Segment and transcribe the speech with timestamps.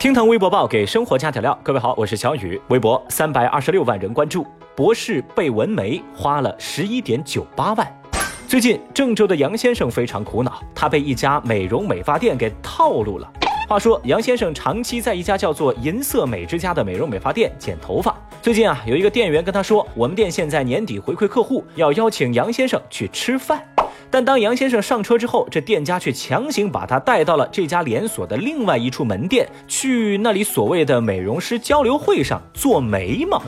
[0.00, 4.44] 听堂微博报给生活加点料，各位好，我是小雨，微博三百二十六万人关注，
[4.74, 8.02] 博士被纹眉花了十一点九八万。
[8.48, 13.32] 最近郑州的杨先生非常苦恼，他被一家美容美发店给套路了。
[13.68, 18.12] 话说杨先生长期在一家叫做银色美之家的美容美发店剪头发，
[18.42, 23.64] 最近啊有一个店员跟他说，我们店现在年底回馈客户，要邀请杨先生去吃饭。
[24.16, 33.42] 但当杨先生上车之后，这店家却强行把他带到了这家连锁的另外一处门店，去那里所谓的美容师交流会上做眉毛。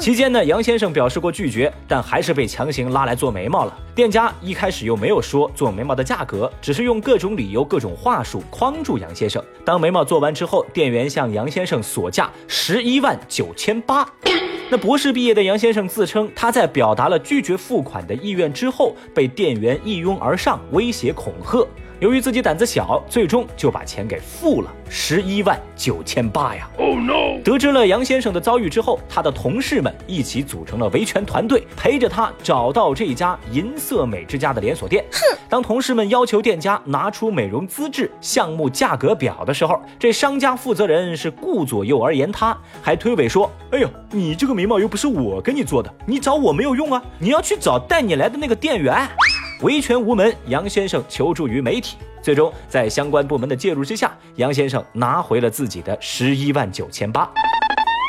[0.00, 3.78] 期间呢，杨先生表示过拒绝，但还是被强行拉来做眉毛了。
[3.94, 9.44] 店家一开始又没有说做眉毛的价格，只是用各种理由、各种话术框住杨先生。
[9.62, 14.08] 当眉毛做完之后，店员向杨先生索价十一万九千八。
[14.70, 21.66] 那博士毕业的杨先生自称，他在表达了拒绝付款的意愿之后，被店员一拥而上，威胁恐吓。
[22.04, 27.42] 由于自己胆子小，最终就把钱给付了十一万九千八呀！Oh no！
[27.42, 35.02] 得知了杨先生的遭遇之后，他的同事们一起组成了维权团队，陪着他找到这家银色美之家的连锁店。
[35.10, 35.38] 哼！
[35.48, 49.08] 当同事们要求店家拿出美容资质、项目价格表的时候，这商家负责人是顾左右而言他，还推诿说：“哎呦，你这个眉毛又不是我给你做的，你找我没有用啊，你要去找带你来的那个店员。”
[49.62, 57.30] 维权无门，杨先生求助于媒体，最终在相关部门的介入之下，杨先生拿回了自己的十一万九千八。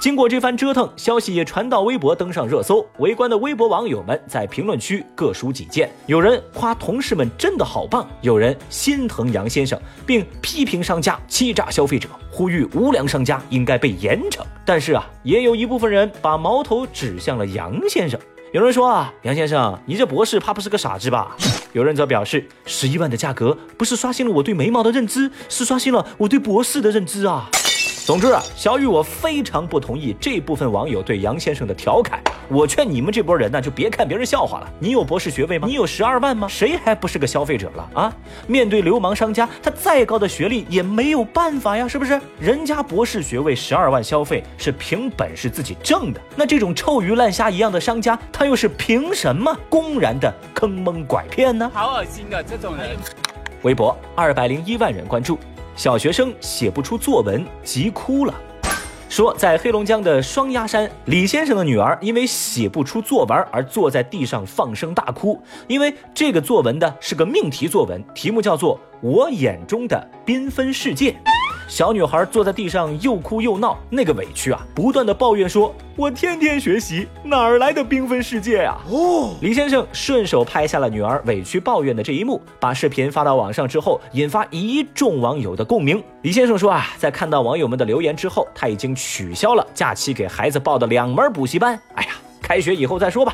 [0.00, 2.86] 经过这番折腾，消息也传到微博，登上热搜。
[2.98, 14.42] 围观的微博网友们在评论区各抒己见，有人夸同事们真的好棒，有人心疼杨先生，并批评商家欺诈消费者，呼吁无良商家应该被严惩。
[14.64, 18.18] 但是啊，也有一部分人把矛头指向了杨先生。
[18.52, 21.36] 有人说啊，杨先生，你这博士怕不是个傻子吧？
[21.72, 27.48] 有人则表示，十一万的价格不是刷新了我对眉毛的认知，是刷新了我对博士的认知啊。
[28.10, 32.20] 总之啊，小雨我非常不同意这部分网友对杨先生的调侃。
[32.48, 34.68] 我劝你们这波人呢，就别看别人笑话了。
[34.80, 35.68] 你有博士学位吗？
[35.68, 36.48] 你有十二万吗？
[36.48, 38.12] 谁还不是个消费者了啊？
[38.48, 42.20] 面对流氓商家，他再高的学历也没有办法呀，是不是？
[42.40, 51.70] 人家博士学位十二万消费是凭本事自己挣的，那这种臭鱼烂虾一样的商家，他又是凭什么公然的坑蒙拐骗呢？
[51.72, 52.96] 好恶心啊这种人。
[53.62, 55.38] 微博二百零一万人关注。
[55.80, 58.34] 小学生写不出作文，急哭了。
[59.08, 65.42] 说在黑龙江的双鸭山，李先生的女儿因为写不出作文而坐在地上放声大哭。
[65.68, 71.12] 因为这个作文的是个命题作文，题目叫做《我眼中的缤纷世界》。
[71.70, 86.02] 小女孩坐在地上又哭又闹，那个委屈啊，不断的抱怨说：“我天天学习，哪儿来的缤纷世界呀？”哦，李先生顺手拍下了女儿委屈抱怨的这一幕，把视频发到网上之后，引发一众网友的共鸣。
[86.22, 91.78] 李先生说啊，在看到网友们的留言之后，他已经取消了假期给孩子报的两门补习班。
[91.94, 92.10] 哎呀，
[92.42, 93.32] 开学以后再说吧。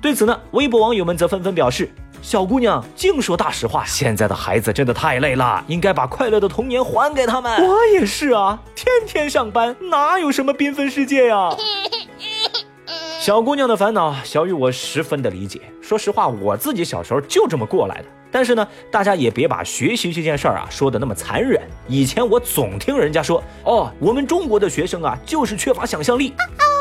[0.00, 1.90] 对此呢，微博网友们则纷纷表示。
[2.22, 7.64] 小姑娘净说大实话，现在的孩子真的太累了，应该把快乐的童年还给他们。
[7.66, 11.50] 我也是啊，天天上班，哪有什么缤纷世界呀？
[13.20, 15.60] 小姑娘的烦恼，小雨我十分的理解。
[15.80, 18.04] 说实话，我自己小时候就这么过来的。
[18.30, 21.60] 但是呢，大家也别把学习这件事儿啊说的那么残忍。
[21.88, 26.34] 以前我总听人家说，哦，我们中国的学生啊，就是缺乏想象力。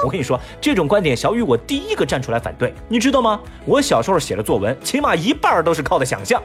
[0.06, 2.72] 我跟你说，这种观点，小雨我第一个站出来反对。
[2.88, 3.40] 你知道吗？
[3.66, 6.40] 我小时候写的作文，起码一半都是靠的想象。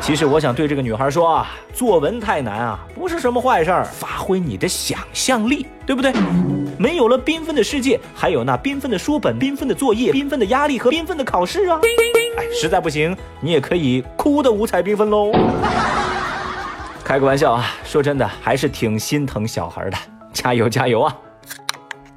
[0.00, 6.12] 其实我想对这个女孩说啊，作文太难啊，不是什么坏事儿，发挥你的想象力，对不对？
[6.78, 11.80] 没有了缤纷的世界，还有那缤纷的书本、缤纷的作业、缤纷的压力和缤纷的考试啊！
[12.38, 15.32] 哎，实在不行，你也可以哭的五彩缤纷喽。
[17.02, 19.98] 开个玩笑啊，说真的，还是挺心疼小孩的，
[20.32, 21.14] 加油加油啊！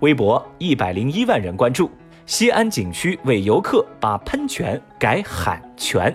[0.04, 1.90] 微博一百零一万人关注，
[2.26, 6.14] 西安景区为游客把喷泉改喊泉。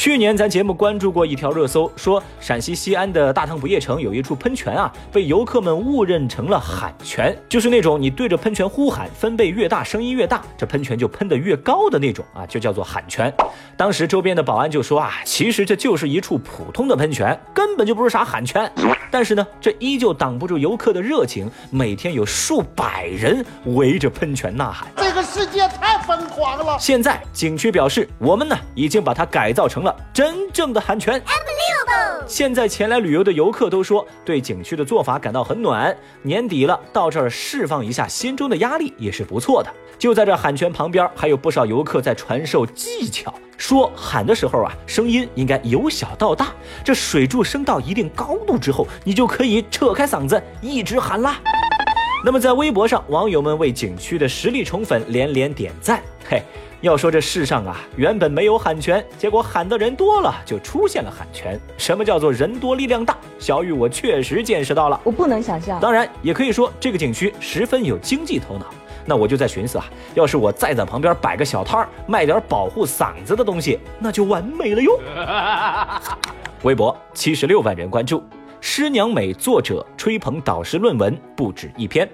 [0.00, 13.30] 去年咱节目关注过一条热搜，说陕西西安的大唐不夜城有一处喷泉啊，被游客们误认成了喊泉，就是那种你对着喷泉呼喊，分贝越大，声音越大，这喷泉就喷得越高的那种啊，就叫做喊泉。
[13.76, 18.72] 当时周边的保安就说啊，其实这就是一处普通的喷泉，根本就不是啥喊泉。
[19.10, 24.90] 但是呢，这依旧挡不住游客的热情，每天有数百人围着喷泉呐喊。
[25.10, 26.78] 这个世界太疯狂了。
[26.78, 31.20] 现在景区表示，我们呢已经把它改造成了真正的喊泉。
[32.28, 35.92] 现在前来旅游的游客都说，对景区的做法感到很暖。
[36.22, 39.74] 年底了，到这儿释放一下心中的压力也是不错的。
[39.98, 46.52] 就在这喊泉旁边，还有不少游客在传授技巧，说喊的时候啊，声音应该由小到大。
[46.84, 51.40] 这水柱升到一定高度之后，你就可以扯开嗓子一直喊啦。
[52.22, 56.02] 那么在微博上，网友们为景区的实力宠粉连连点赞。
[56.28, 56.42] 嘿。
[56.82, 61.60] 要说这世上啊，原本没有喊泉，结果喊的人多了，就出现了喊泉。
[61.76, 63.18] 什么叫做人多力量大？
[63.38, 65.78] 小雨，我确实见识到了，我不能想象。
[65.78, 68.64] 当然，也可以说这个景区十分有经济头脑。
[69.04, 69.84] 那我就在寻思啊，
[70.14, 74.98] 要是我再在旁边摆个小摊儿，卖点保护嗓子的东西，那就完美了哟。
[76.64, 78.24] 微博七十六万人关注，
[78.62, 82.08] 师娘美作者吹捧导师论文不止一篇。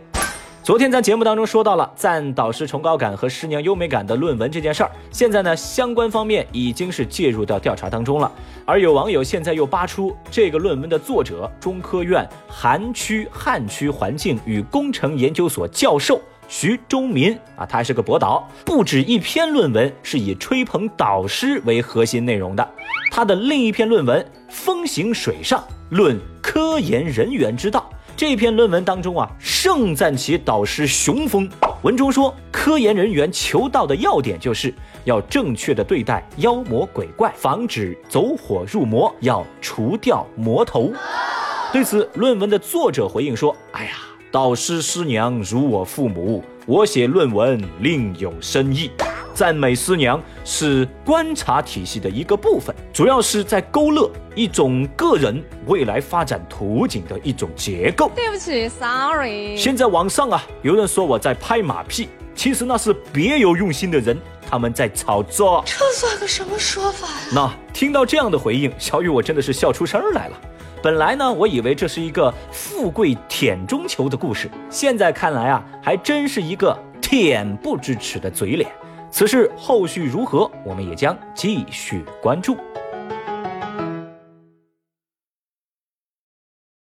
[0.62, 8.30] 昨天在节目当中说到了赞导师崇高感和师娘优美感的论文这件事儿，现在呢相关方面已经是介入到调查当中了。
[8.64, 22.68] 而有网友现在又扒出这个论文的作者中科院韩区汉区环境与工程研究所教授徐忠民啊，他还是个博导，不止一篇论文是以吹捧导师为核心内容的。
[23.10, 27.88] 他的另一篇论文《风行水上论科研人员之道》。
[28.16, 31.48] 这篇论文当中啊，盛赞其导师雄风。
[31.82, 34.72] 文中说，科研人员求道的要点就是
[35.04, 40.92] 要正确的对待妖魔鬼怪，防止走火入魔，要除掉魔头。
[41.72, 43.90] 对此，论文的作者回应说：“哎呀，
[44.30, 48.90] 导师师娘如我父母，我写论文另有深意。”
[49.36, 58.10] 赞美师娘是观察体系的一个部分，主要是在勾勒一种个人未来发展图景的一种结构。
[58.14, 59.54] 对不起，sorry。
[59.54, 64.18] 现在网上啊，有人说我在拍马屁，其实那是别有用心的人，
[64.48, 65.62] 他们在炒作。
[65.66, 67.28] 这算个什么说法呀？
[67.34, 70.40] 那听到这样的回应，小雨我真的是笑出声来了。
[70.82, 78.70] 本来呢，我以为这是一个富贵舔中求的故事，现在看来啊，还真是一个恬不知耻的嘴脸。
[79.18, 82.54] 此事后续如何，我们也将继续关注。